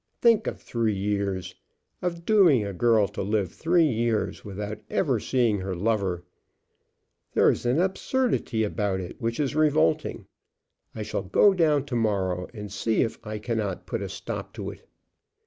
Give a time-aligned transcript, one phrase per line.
[0.19, 1.53] Think of three years,
[2.01, 6.23] of dooming a girl to live three years without ever seeing her lover!
[7.33, 10.25] There is an absurdity about it which is revolting.
[10.95, 14.71] I shall go down to morrow and see if I cannot put a stop to
[14.71, 14.87] it."